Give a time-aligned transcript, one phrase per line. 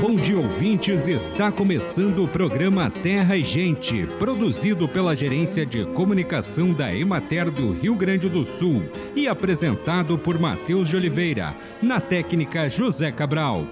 [0.00, 1.06] Bom dia, ouvintes.
[1.06, 7.72] Está começando o programa Terra e Gente, produzido pela Gerência de Comunicação da Emater do
[7.72, 8.82] Rio Grande do Sul
[9.14, 13.68] e apresentado por Matheus de Oliveira, na técnica José Cabral.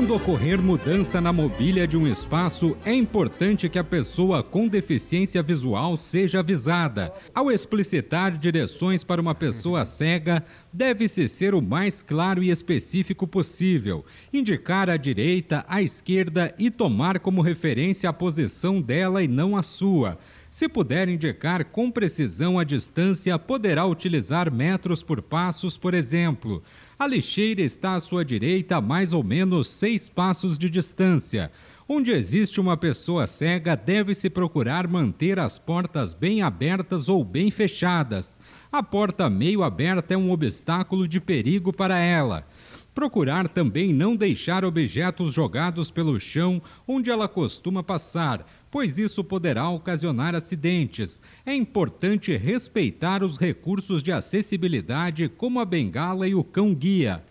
[0.00, 5.42] Quando ocorrer mudança na mobília de um espaço, é importante que a pessoa com deficiência
[5.42, 7.12] visual seja avisada.
[7.34, 14.02] Ao explicitar direções para uma pessoa cega, deve-se ser o mais claro e específico possível,
[14.32, 19.62] indicar a direita, a esquerda e tomar como referência a posição dela e não a
[19.62, 20.18] sua.
[20.50, 26.60] Se puder indicar com precisão a distância, poderá utilizar metros por passos, por exemplo.
[27.00, 31.50] A lixeira está à sua direita a mais ou menos seis passos de distância.
[31.88, 38.38] Onde existe uma pessoa cega, deve-se procurar manter as portas bem abertas ou bem fechadas.
[38.70, 42.46] A porta meio aberta é um obstáculo de perigo para ela.
[42.94, 49.68] Procurar também não deixar objetos jogados pelo chão onde ela costuma passar, pois isso poderá
[49.68, 51.22] ocasionar acidentes.
[51.44, 57.22] É importante respeitar os recursos de acessibilidade, como a bengala e o cão-guia.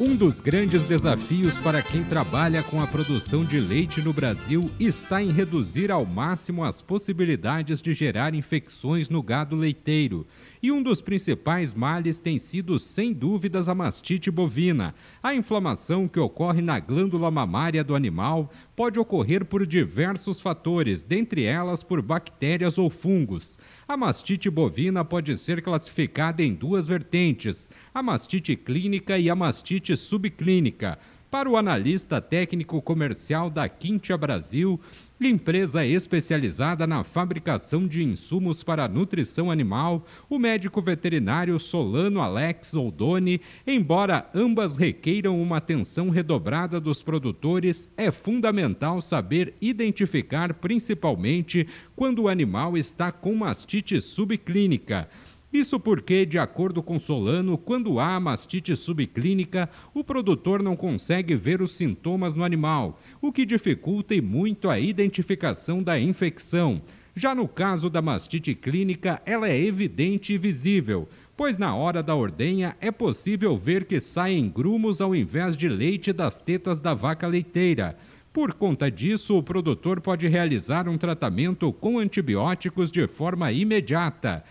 [0.00, 5.20] Um dos grandes desafios para quem trabalha com a produção de leite no Brasil está
[5.20, 10.24] em reduzir ao máximo as possibilidades de gerar infecções no gado leiteiro.
[10.62, 14.94] E um dos principais males tem sido, sem dúvidas, a mastite bovina.
[15.20, 21.42] A inflamação que ocorre na glândula mamária do animal pode ocorrer por diversos fatores, dentre
[21.42, 23.58] elas por bactérias ou fungos.
[23.88, 29.96] A mastite bovina pode ser classificada em duas vertentes: a mastite clínica e a mastite
[29.96, 30.96] subclínica.
[31.28, 34.80] Para o analista técnico comercial da Quintia Brasil,
[35.20, 43.40] Empresa especializada na fabricação de insumos para nutrição animal, o médico veterinário Solano Alex Oldoni,
[43.66, 52.28] embora ambas requeiram uma atenção redobrada dos produtores, é fundamental saber identificar principalmente quando o
[52.28, 55.08] animal está com mastite subclínica.
[55.52, 61.62] Isso porque, de acordo com Solano, quando há mastite subclínica, o produtor não consegue ver
[61.62, 66.82] os sintomas no animal, o que dificulta e muito a identificação da infecção.
[67.14, 72.14] Já no caso da mastite clínica, ela é evidente e visível, pois na hora da
[72.14, 77.26] ordenha é possível ver que saem grumos ao invés de leite das tetas da vaca
[77.26, 77.96] leiteira.
[78.34, 84.44] Por conta disso, o produtor pode realizar um tratamento com antibióticos de forma imediata.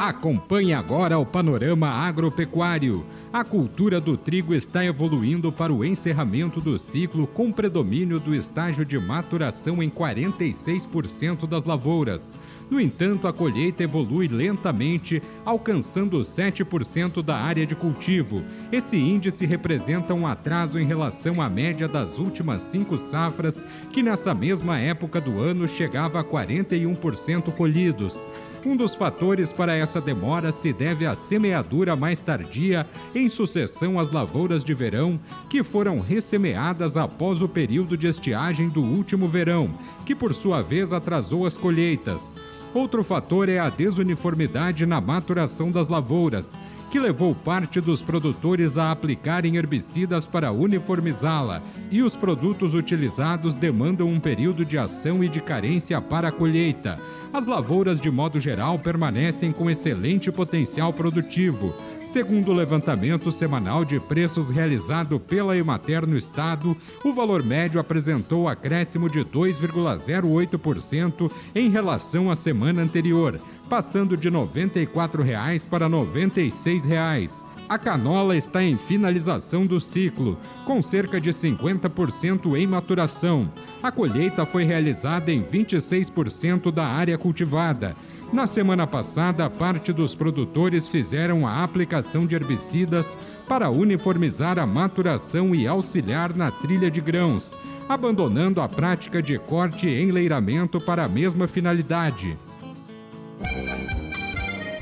[0.00, 3.04] Acompanhe agora o panorama agropecuário.
[3.30, 8.82] A cultura do trigo está evoluindo para o encerramento do ciclo com predomínio do estágio
[8.82, 12.34] de maturação em 46% das lavouras.
[12.70, 18.42] No entanto, a colheita evolui lentamente, alcançando 7% da área de cultivo.
[18.72, 23.62] Esse índice representa um atraso em relação à média das últimas cinco safras,
[23.92, 28.26] que nessa mesma época do ano chegava a 41% colhidos.
[28.64, 34.10] Um dos fatores para essa demora se deve à semeadura mais tardia em sucessão às
[34.10, 39.70] lavouras de verão, que foram ressemeadas após o período de estiagem do último verão,
[40.04, 42.36] que por sua vez atrasou as colheitas.
[42.74, 46.58] Outro fator é a desuniformidade na maturação das lavouras,
[46.90, 54.08] que levou parte dos produtores a aplicarem herbicidas para uniformizá-la, e os produtos utilizados demandam
[54.08, 56.98] um período de ação e de carência para a colheita
[57.32, 61.72] as lavouras, de modo geral, permanecem com excelente potencial produtivo.
[62.04, 68.48] Segundo o levantamento semanal de preços realizado pela Emater no estado, o valor médio apresentou
[68.48, 73.40] acréscimo de 2,08% em relação à semana anterior,
[73.70, 80.82] passando de R$ 94,00 para R$ 96,00 a canola está em finalização do ciclo, com
[80.82, 83.48] cerca de 50% em maturação.
[83.80, 87.94] A colheita foi realizada em 26% da área cultivada.
[88.32, 93.16] Na semana passada, parte dos produtores fizeram a aplicação de herbicidas
[93.46, 97.56] para uniformizar a maturação e auxiliar na trilha de grãos,
[97.88, 102.36] abandonando a prática de corte e enleiramento para a mesma finalidade.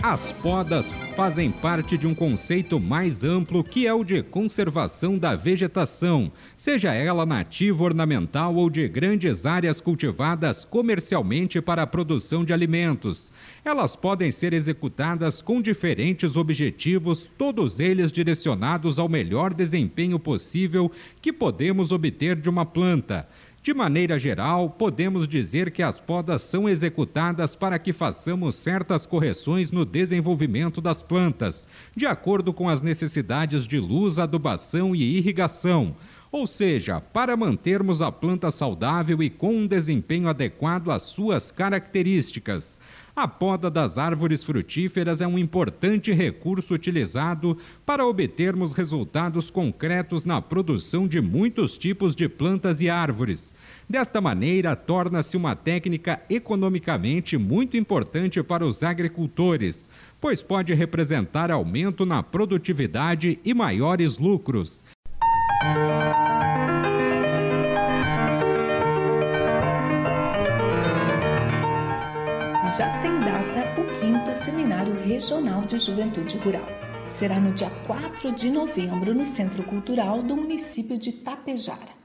[0.01, 5.35] As podas fazem parte de um conceito mais amplo que é o de conservação da
[5.35, 12.53] vegetação, seja ela nativa, ornamental ou de grandes áreas cultivadas comercialmente para a produção de
[12.53, 13.33] alimentos.
[13.65, 21.33] Elas podem ser executadas com diferentes objetivos, todos eles direcionados ao melhor desempenho possível que
[21.33, 23.29] podemos obter de uma planta.
[23.69, 29.71] De maneira geral, podemos dizer que as podas são executadas para que façamos certas correções
[29.71, 35.95] no desenvolvimento das plantas, de acordo com as necessidades de luz, adubação e irrigação.
[36.31, 42.79] Ou seja, para mantermos a planta saudável e com um desempenho adequado às suas características.
[43.17, 50.41] A poda das árvores frutíferas é um importante recurso utilizado para obtermos resultados concretos na
[50.41, 53.57] produção de muitos tipos de plantas e árvores.
[53.89, 59.91] Desta maneira, torna-se uma técnica economicamente muito importante para os agricultores,
[60.21, 64.85] pois pode representar aumento na produtividade e maiores lucros.
[72.77, 76.69] Já tem data o quinto Seminário Regional de Juventude Rural.
[77.09, 81.99] Será no dia 4 de novembro no Centro Cultural do município de Tapejara.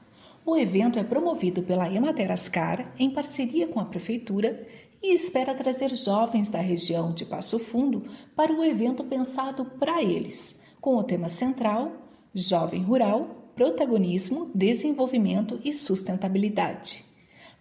[0.44, 4.68] O evento é promovido pela Emater Ascar em parceria com a Prefeitura
[5.00, 8.06] e espera trazer jovens da região de Passo Fundo
[8.36, 12.00] para o evento pensado para eles, com o tema central
[12.36, 17.06] Jovem Rural, Protagonismo, Desenvolvimento e Sustentabilidade.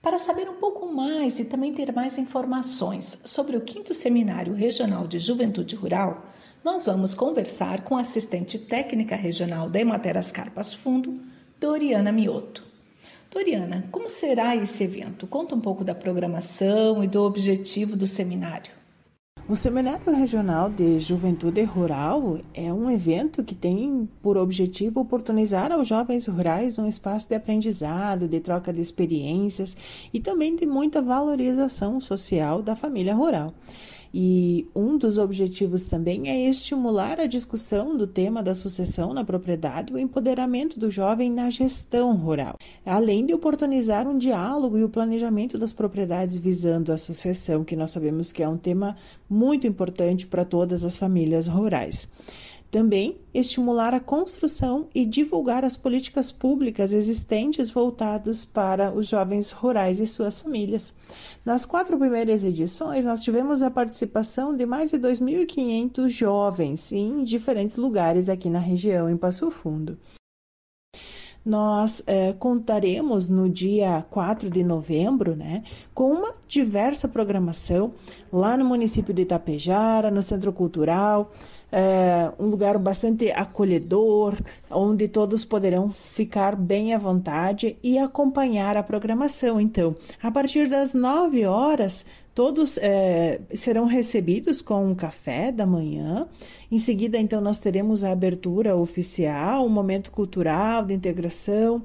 [0.01, 5.07] Para saber um pouco mais e também ter mais informações sobre o 5 Seminário Regional
[5.07, 6.27] de Juventude Rural,
[6.65, 11.13] nós vamos conversar com a assistente técnica regional da Emateras Carpas Fundo,
[11.61, 12.65] Doriana Mioto.
[13.31, 15.27] Doriana, como será esse evento?
[15.27, 18.82] Conta um pouco da programação e do objetivo do seminário.
[19.53, 25.87] O Seminário Regional de Juventude Rural é um evento que tem por objetivo oportunizar aos
[25.87, 29.77] jovens rurais um espaço de aprendizado, de troca de experiências
[30.11, 33.53] e também de muita valorização social da família rural.
[34.15, 39.93] E um dos objetivos também é estimular a discussão do tema da sucessão na propriedade
[39.93, 44.89] e o empoderamento do jovem na gestão rural, além de oportunizar um diálogo e o
[44.89, 48.97] planejamento das propriedades visando a sucessão, que nós sabemos que é um tema
[49.29, 52.09] muito importante para todas as famílias rurais.
[52.73, 60.01] Também estimular a construção e divulgar as políticas públicas existentes voltadas para os jovens rurais
[60.01, 60.95] e suas famílias.
[61.45, 67.77] Nas quatro primeiras edições, nós tivemos a participação de mais de 2.500 jovens em diferentes
[67.77, 69.99] lugares aqui na região, em Passo Fundo.
[71.45, 77.93] Nós é, contaremos no dia 4 de novembro né, com uma diversa programação
[78.33, 81.33] lá no município de Itapejara, no Centro Cultural,
[81.73, 84.39] é, um lugar bastante acolhedor,
[84.71, 89.59] onde todos poderão ficar bem à vontade e acompanhar a programação.
[89.59, 92.05] Então, a partir das 9 horas,
[92.35, 96.27] Todos é, serão recebidos com um café da manhã.
[96.71, 101.83] Em seguida, então, nós teremos a abertura oficial, um momento cultural de integração.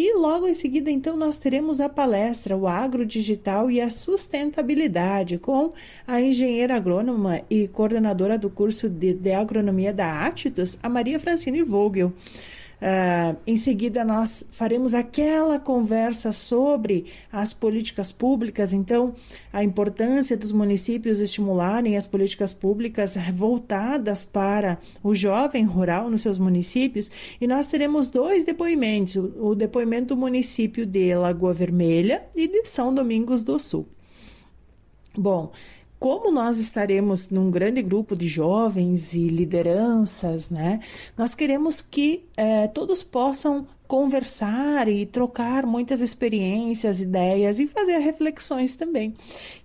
[0.00, 5.38] E logo em seguida, então, nós teremos a palestra O Agro Digital e a Sustentabilidade,
[5.38, 5.72] com
[6.06, 11.64] a engenheira agrônoma e coordenadora do curso de, de agronomia da Atitus, a Maria Francine
[11.64, 12.12] Vogel.
[12.80, 19.14] Uh, em seguida, nós faremos aquela conversa sobre as políticas públicas, então,
[19.52, 26.38] a importância dos municípios estimularem as políticas públicas voltadas para o jovem rural nos seus
[26.38, 27.10] municípios.
[27.40, 32.94] E nós teremos dois depoimentos: o depoimento do município de Lagoa Vermelha e de São
[32.94, 33.88] Domingos do Sul.
[35.16, 35.50] Bom,
[35.98, 40.80] como nós estaremos num grande grupo de jovens e lideranças, né?
[41.16, 48.76] Nós queremos que é, todos possam conversar e trocar muitas experiências, ideias e fazer reflexões
[48.76, 49.14] também.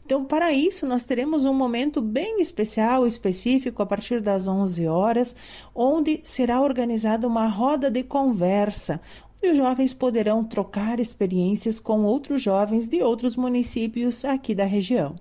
[0.06, 5.36] Então, para isso, nós teremos um momento bem especial, específico, a partir das 11 horas,
[5.76, 9.00] onde será organizada uma roda de conversa,
[9.42, 15.16] e os jovens poderão trocar experiências com outros jovens de outros municípios aqui da região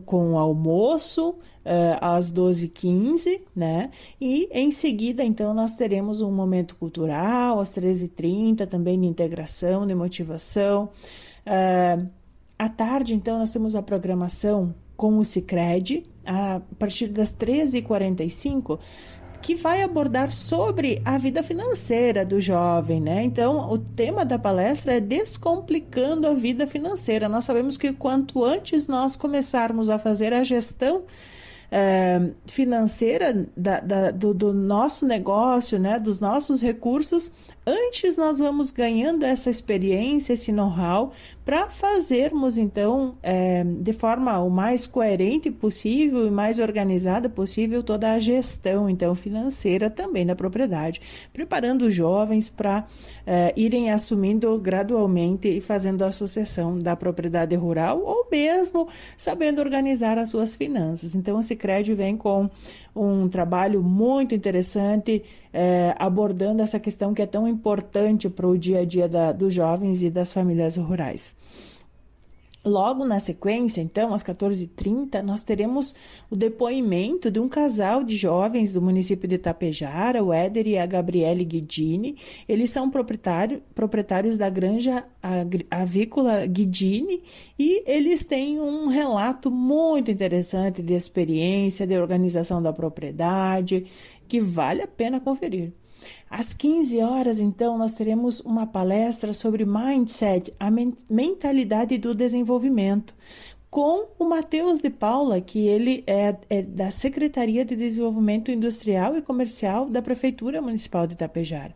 [0.00, 3.90] com o almoço uh, às 12h15, né?
[4.20, 9.94] E em seguida, então, nós teremos um momento cultural às 13h30, também de integração, de
[9.94, 10.90] motivação.
[11.46, 12.08] Uh,
[12.58, 18.78] à tarde, então, nós temos a programação com o Cicred, a partir das 13h45,
[19.42, 23.24] que vai abordar sobre a vida financeira do jovem, né?
[23.24, 27.28] Então, o tema da palestra é descomplicando a vida financeira.
[27.28, 31.02] Nós sabemos que quanto antes nós começarmos a fazer a gestão
[31.74, 37.32] é, financeira da, da, do, do nosso negócio, né, dos nossos recursos,
[37.66, 41.12] antes nós vamos ganhando essa experiência, esse know-how,
[41.46, 48.12] para fazermos então é, de forma o mais coerente possível e mais organizada possível toda
[48.12, 51.00] a gestão então financeira também da propriedade,
[51.32, 52.86] preparando os jovens para
[53.26, 58.86] é, irem assumindo gradualmente e fazendo a sucessão da propriedade rural ou mesmo
[59.16, 61.14] sabendo organizar as suas finanças.
[61.14, 62.50] Então o Sicredi vem com
[62.94, 68.80] um trabalho muito interessante é, abordando essa questão que é tão importante para o dia
[68.80, 71.36] a dia da, dos jovens e das famílias rurais.
[72.64, 75.96] Logo na sequência, então, às 14h30, nós teremos
[76.30, 80.86] o depoimento de um casal de jovens do município de Itapejara, o Éder e a
[80.86, 82.16] Gabriele Guidini.
[82.48, 85.04] Eles são proprietário, proprietários da granja
[85.68, 87.24] avícola Guidini
[87.58, 93.86] e eles têm um relato muito interessante de experiência, de organização da propriedade,
[94.28, 95.72] que vale a pena conferir.
[96.30, 100.70] Às 15 horas, então, nós teremos uma palestra sobre mindset, a
[101.08, 103.14] mentalidade do desenvolvimento,
[103.72, 109.22] com o Matheus de Paula, que ele é, é, da Secretaria de Desenvolvimento Industrial e
[109.22, 111.74] Comercial da Prefeitura Municipal de Itapejara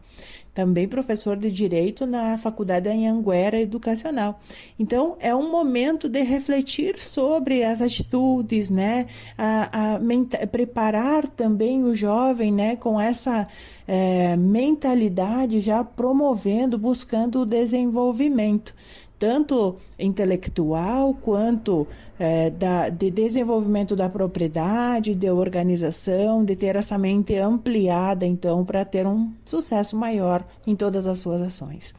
[0.57, 4.41] também professor de Direito na Faculdade Anhanguera Educacional.
[4.79, 9.05] Então, é um momento de refletir sobre as atitudes, né?
[9.37, 12.75] A, a preparar também o jovem, né?
[12.75, 13.47] Com essa
[13.87, 18.75] é, mentalidade já promovendo, buscando o desenvolvimento
[19.19, 21.87] tanto intelectual quanto
[22.19, 28.85] é, da, de desenvolvimento da propriedade, de organização, de ter essa mente ampliada, então, para
[28.85, 31.95] ter um sucesso maior em todas as suas ações.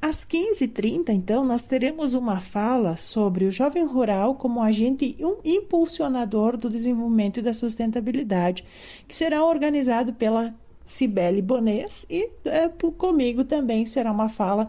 [0.00, 6.56] Às 15h30, então, nós teremos uma fala sobre o jovem rural como agente um impulsionador
[6.56, 8.64] do desenvolvimento e da sustentabilidade,
[9.06, 10.54] que será organizado pela
[10.84, 14.68] Cibele Bonês e é, comigo também será uma fala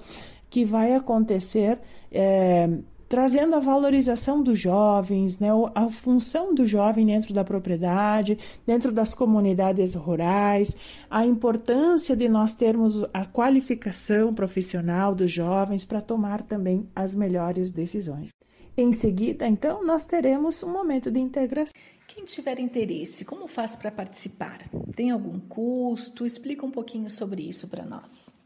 [0.54, 1.80] que vai acontecer
[2.12, 2.70] é,
[3.10, 9.16] trazendo a valorização dos jovens, né, a função do jovem dentro da propriedade, dentro das
[9.16, 16.88] comunidades rurais, a importância de nós termos a qualificação profissional dos jovens para tomar também
[16.96, 18.30] as melhores decisões.
[18.78, 21.74] Em seguida, então, nós teremos um momento de integração.
[22.08, 24.60] Quem tiver interesse, como faz para participar?
[24.96, 26.28] Tem algum custo?
[26.28, 28.43] Explica um pouquinho sobre isso para nós.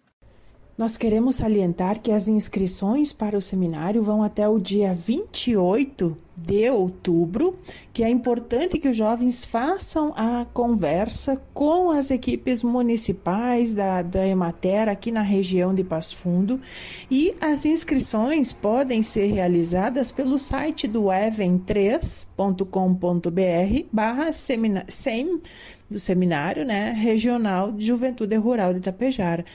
[0.78, 6.70] Nós queremos salientar que as inscrições para o seminário vão até o dia 28 de
[6.70, 7.58] outubro,
[7.92, 14.28] que é importante que os jovens façam a conversa com as equipes municipais da, da
[14.28, 16.62] Emater aqui na região de Passo Fundo
[17.10, 25.42] e as inscrições podem ser realizadas pelo site do even3.com.br barra sem
[25.90, 29.46] do seminário né, regional de juventude rural de Itapejara.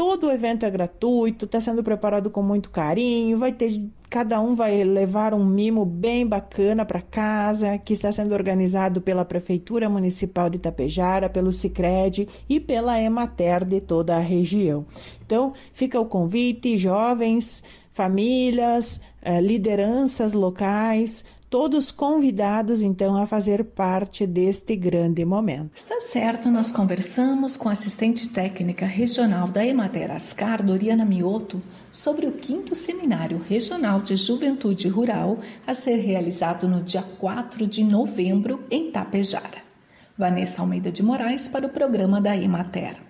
[0.00, 4.54] Todo o evento é gratuito, está sendo preparado com muito carinho, vai ter cada um
[4.54, 10.48] vai levar um mimo bem bacana para casa, que está sendo organizado pela Prefeitura Municipal
[10.48, 14.86] de Itapejara, pelo Sicredi e pela Emater de toda a região.
[15.26, 24.24] Então, fica o convite, jovens, famílias, eh, lideranças locais, todos convidados então a fazer parte
[24.24, 25.72] deste grande momento.
[25.74, 32.26] Está certo, nós conversamos com a assistente técnica regional da Emater Ascar, Doriana Mioto, sobre
[32.26, 38.62] o quinto seminário regional de juventude rural a ser realizado no dia 4 de novembro
[38.70, 39.68] em Tapejara.
[40.16, 43.09] Vanessa Almeida de Moraes para o programa da Emater.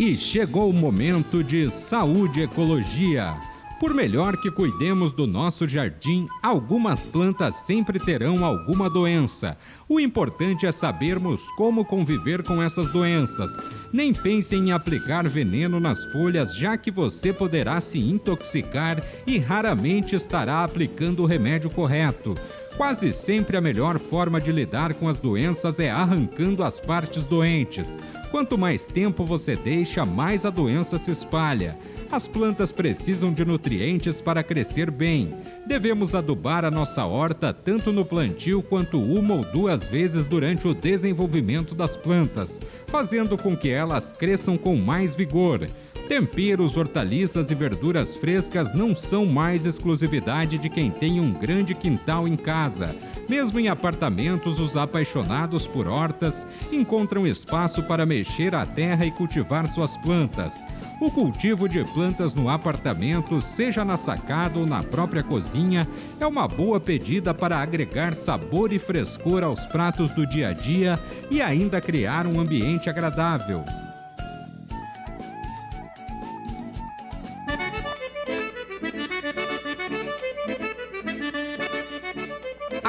[0.00, 3.36] E chegou o momento de saúde e ecologia.
[3.78, 9.58] Por melhor que cuidemos do nosso jardim, algumas plantas sempre terão alguma doença.
[9.86, 13.50] O importante é sabermos como conviver com essas doenças.
[13.92, 20.16] Nem pense em aplicar veneno nas folhas, já que você poderá se intoxicar e raramente
[20.16, 22.34] estará aplicando o remédio correto.
[22.74, 28.00] Quase sempre a melhor forma de lidar com as doenças é arrancando as partes doentes.
[28.30, 31.76] Quanto mais tempo você deixa, mais a doença se espalha.
[32.12, 35.34] As plantas precisam de nutrientes para crescer bem.
[35.66, 40.74] Devemos adubar a nossa horta tanto no plantio quanto uma ou duas vezes durante o
[40.74, 45.68] desenvolvimento das plantas, fazendo com que elas cresçam com mais vigor.
[46.08, 52.26] Temperos, hortaliças e verduras frescas não são mais exclusividade de quem tem um grande quintal
[52.26, 52.96] em casa.
[53.30, 59.68] Mesmo em apartamentos, os apaixonados por hortas encontram espaço para mexer a terra e cultivar
[59.68, 60.66] suas plantas.
[61.00, 65.86] O cultivo de plantas no apartamento, seja na sacada ou na própria cozinha,
[66.18, 70.98] é uma boa pedida para agregar sabor e frescor aos pratos do dia a dia
[71.30, 73.64] e ainda criar um ambiente agradável.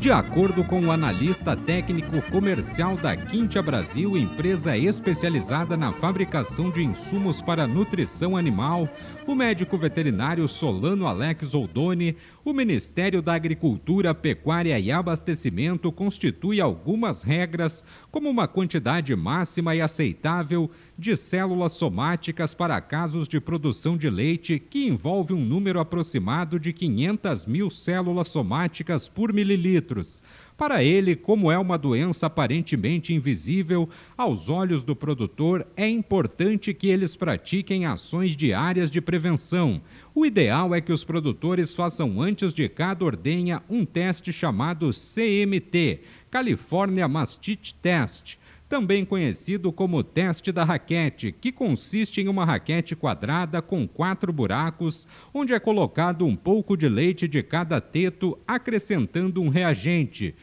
[0.00, 6.82] De acordo com o analista técnico comercial da Quintia Brasil, empresa especializada na fabricação de
[6.82, 8.88] insumos para nutrição animal,
[9.26, 17.22] o médico veterinário Solano Alex Oldoni, o Ministério da Agricultura, Pecuária e Abastecimento constitui algumas
[17.22, 20.70] regras, como uma quantidade máxima e aceitável
[21.00, 26.74] de células somáticas para casos de produção de leite, que envolve um número aproximado de
[26.74, 30.22] 500 mil células somáticas por mililitros.
[30.58, 36.88] Para ele, como é uma doença aparentemente invisível aos olhos do produtor, é importante que
[36.88, 39.80] eles pratiquem ações diárias de prevenção.
[40.14, 46.00] O ideal é que os produtores façam antes de cada ordenha um teste chamado CMT
[46.30, 48.38] California Mastite Test
[48.70, 55.08] também conhecido como teste da raquete, que consiste em uma raquete quadrada com quatro buracos,
[55.34, 60.36] onde é colocado um pouco de leite de cada teto, acrescentando um reagente.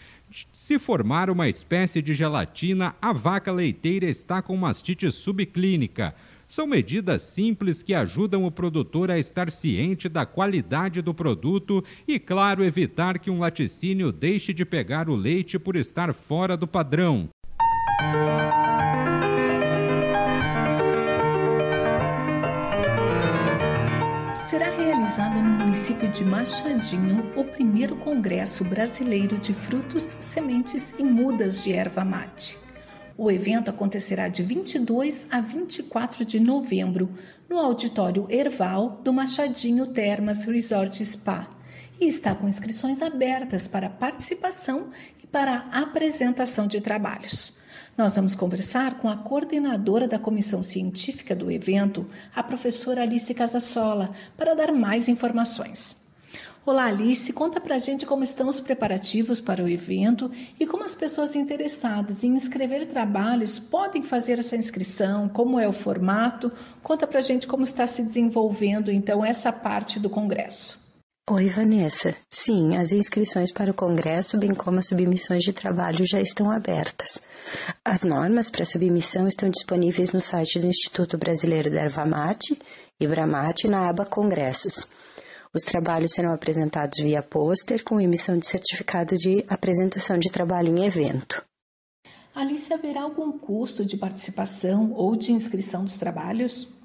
[0.51, 6.13] Se formar uma espécie de gelatina, a vaca leiteira está com mastite subclínica.
[6.45, 12.19] São medidas simples que ajudam o produtor a estar ciente da qualidade do produto e,
[12.19, 17.29] claro, evitar que um laticínio deixe de pegar o leite por estar fora do padrão.
[24.47, 31.63] Será realizado no município de Machadinho o primeiro Congresso Brasileiro de Frutos, Sementes e Mudas
[31.63, 32.60] de Erva Mate.
[33.17, 37.10] O evento acontecerá de 22 a 24 de novembro
[37.49, 41.49] no auditório Erval do Machadinho Termas Resort Spa
[41.99, 47.57] e está com inscrições abertas para participação e para apresentação de trabalhos.
[47.97, 52.05] Nós vamos conversar com a coordenadora da comissão científica do evento,
[52.36, 55.97] a professora Alice Casasola, para dar mais informações.
[56.63, 60.29] Olá, Alice, conta pra gente como estão os preparativos para o evento
[60.60, 65.73] e como as pessoas interessadas em inscrever trabalhos podem fazer essa inscrição, como é o
[65.73, 66.51] formato.
[66.83, 70.87] Conta pra gente como está se desenvolvendo então essa parte do congresso.
[71.29, 72.15] Oi, Vanessa.
[72.29, 77.21] Sim, as inscrições para o Congresso, bem como as submissões de trabalho, já estão abertas.
[77.83, 82.57] As normas para submissão estão disponíveis no site do Instituto Brasileiro da Erva Mate,
[82.97, 84.87] Ibramate, na aba Congressos.
[85.53, 90.85] Os trabalhos serão apresentados via pôster com emissão de certificado de apresentação de trabalho em
[90.85, 91.43] evento.
[92.33, 96.76] Alice, haverá algum custo de participação ou de inscrição dos trabalhos?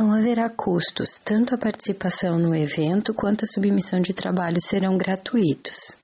[0.00, 5.94] Não haverá custos, tanto a participação no evento quanto a submissão de trabalhos serão gratuitos.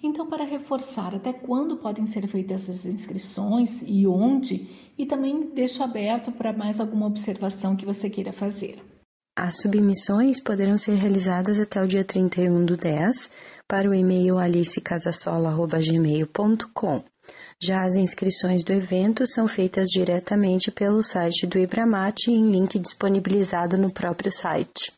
[0.00, 4.68] Então, para reforçar, até quando podem ser feitas essas inscrições e onde?
[4.96, 8.80] E também deixo aberto para mais alguma observação que você queira fazer.
[9.36, 13.28] As submissões poderão ser realizadas até o dia 31 do 10
[13.66, 17.11] para o e-mail alicecasasola.gmail.com.
[17.64, 23.78] Já as inscrições do evento são feitas diretamente pelo site do Ibramate em link disponibilizado
[23.78, 24.92] no próprio site.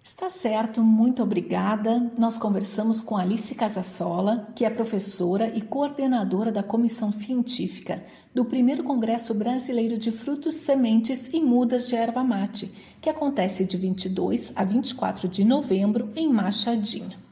[0.00, 2.12] Está certo, muito obrigada.
[2.16, 8.84] Nós conversamos com Alice Casasola, que é professora e coordenadora da Comissão Científica do primeiro
[8.84, 14.62] Congresso Brasileiro de Frutos, Sementes e Mudas de Erva Mate, que acontece de 22 a
[14.62, 17.23] 24 de novembro em Machadinho.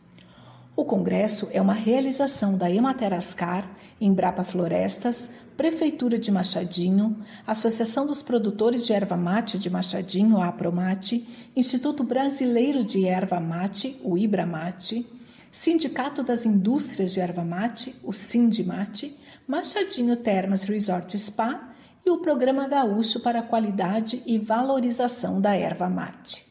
[0.74, 8.22] O congresso é uma realização da Emater Ascar, Embrapa Florestas, Prefeitura de Machadinho, Associação dos
[8.22, 15.06] Produtores de Erva Mate de Machadinho, Apromate, Instituto Brasileiro de Erva Mate, o Ibramate,
[15.50, 19.14] Sindicato das Indústrias de Erva Mate, o Sindimate,
[19.46, 21.68] Machadinho Termas Resort Spa
[22.04, 26.46] e o Programa Gaúcho para a Qualidade e Valorização da Erva Mate.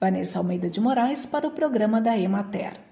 [0.00, 2.89] Vanessa Almeida de Moraes para o programa da Emater.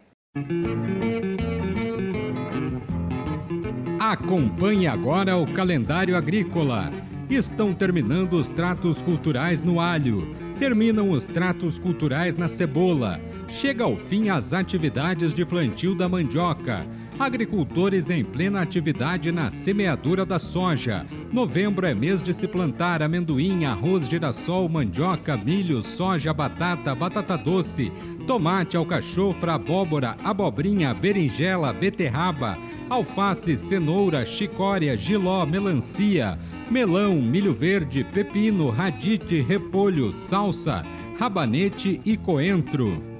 [3.98, 6.90] Acompanhe agora o calendário agrícola.
[7.28, 10.34] Estão terminando os tratos culturais no alho.
[10.58, 13.20] Terminam os tratos culturais na cebola.
[13.48, 16.86] Chega ao fim as atividades de plantio da mandioca.
[17.18, 21.04] Agricultores em plena atividade na semeadura da soja.
[21.33, 27.90] Novembro é mês de se plantar amendoim, arroz, girassol, mandioca, milho, soja, batata, batata doce,
[28.24, 32.57] tomate, alcachofra, abóbora, abobrinha, berinjela, beterraba,
[32.88, 36.38] alface, cenoura, chicória, giló, melancia,
[36.70, 40.87] melão, milho verde, pepino, radite, repolho, salsa,
[41.18, 43.17] rabanete e coentro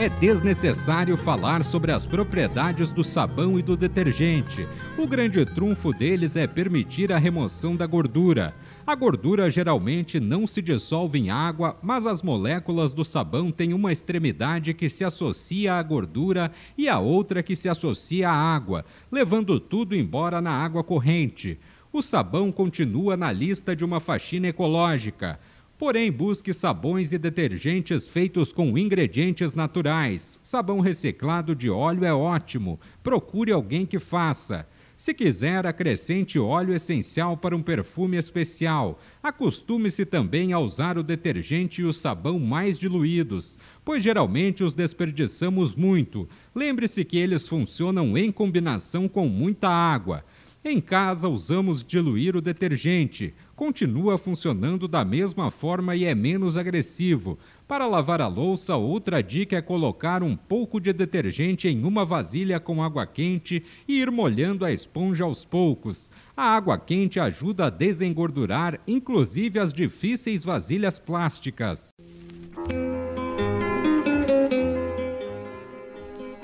[0.00, 4.66] é desnecessário falar sobre as propriedades do sabão e do detergente.
[4.96, 8.54] O grande trunfo deles é permitir a remoção da gordura.
[8.86, 13.92] A gordura geralmente não se dissolve em água, mas as moléculas do sabão têm uma
[13.92, 19.60] extremidade que se associa à gordura e a outra que se associa à água, levando
[19.60, 21.58] tudo embora na água corrente.
[21.92, 25.38] O sabão continua na lista de uma faxina ecológica.
[25.80, 30.38] Porém, busque sabões e detergentes feitos com ingredientes naturais.
[30.42, 32.78] Sabão reciclado de óleo é ótimo.
[33.02, 34.68] Procure alguém que faça.
[34.94, 39.00] Se quiser, acrescente óleo essencial para um perfume especial.
[39.22, 45.74] Acostume-se também a usar o detergente e o sabão mais diluídos, pois geralmente os desperdiçamos
[45.74, 46.28] muito.
[46.54, 50.26] Lembre-se que eles funcionam em combinação com muita água.
[50.62, 57.38] Em casa, usamos diluir o detergente continua funcionando da mesma forma e é menos agressivo.
[57.68, 62.58] Para lavar a louça, outra dica é colocar um pouco de detergente em uma vasilha
[62.58, 66.10] com água quente e ir molhando a esponja aos poucos.
[66.34, 71.90] A água quente ajuda a desengordurar, inclusive as difíceis vasilhas plásticas.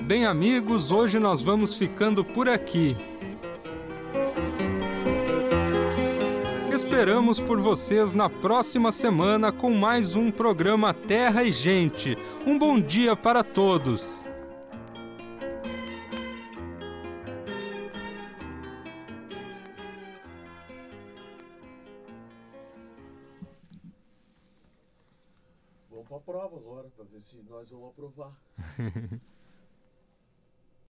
[0.03, 2.95] Bem, amigos, hoje nós vamos ficando por aqui.
[6.97, 12.17] Esperamos por vocês na próxima semana com mais um programa Terra e Gente.
[12.43, 14.25] Um bom dia para todos.
[25.91, 28.35] Vamos para a prova agora, para ver se nós vamos aprovar.